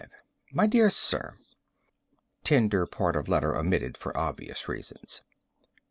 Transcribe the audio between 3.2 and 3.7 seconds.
letter